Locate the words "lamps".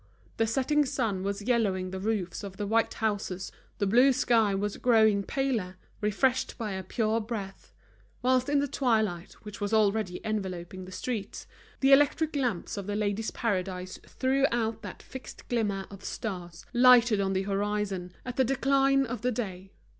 12.35-12.77